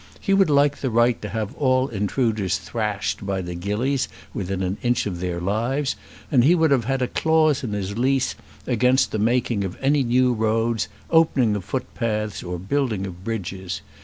He 0.19 0.33
would 0.33 0.49
like 0.49 0.77
the 0.77 0.89
right 0.89 1.21
to 1.21 1.29
have 1.29 1.53
all 1.57 1.87
intruders 1.87 2.57
thrashed 2.57 3.23
by 3.23 3.41
the 3.43 3.53
gillies 3.53 4.09
within 4.33 4.63
an 4.63 4.77
inch 4.81 5.05
of 5.05 5.19
their 5.19 5.39
lives; 5.39 5.95
and 6.31 6.43
he 6.43 6.55
would 6.55 6.71
have 6.71 6.85
had 6.85 7.03
a 7.03 7.07
clause 7.07 7.63
in 7.63 7.73
his 7.73 7.95
lease 7.95 8.33
against 8.65 9.11
the 9.11 9.19
making 9.19 9.63
of 9.63 9.77
any 9.79 10.01
new 10.01 10.33
roads, 10.33 10.87
opening 11.11 11.55
of 11.55 11.65
footpaths, 11.65 12.41
or 12.41 12.57
building 12.57 13.05
of 13.05 13.23
bridges. 13.23 13.81